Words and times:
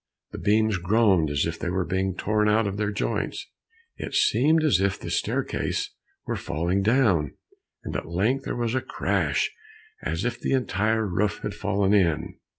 The 0.31 0.39
beams 0.39 0.77
groaned 0.79 1.29
as 1.29 1.45
if 1.45 1.59
they 1.59 1.69
were 1.69 1.85
being 1.85 2.15
torn 2.17 2.49
out 2.49 2.65
of 2.65 2.77
their 2.77 2.89
joints, 2.91 3.45
it 3.97 4.15
seemed 4.15 4.63
as 4.63 4.81
if 4.81 4.97
the 4.97 5.11
staircase 5.11 5.91
were 6.25 6.35
falling 6.35 6.81
down, 6.81 7.35
and 7.83 7.95
at 7.95 8.07
length 8.09 8.45
there 8.45 8.55
was 8.55 8.73
a 8.73 8.81
crash 8.81 9.51
as 10.01 10.25
if 10.25 10.39
the 10.39 10.53
entire 10.53 11.05
roof 11.05 11.41
had 11.43 11.53
fallen 11.53 11.93
in. 11.93 12.39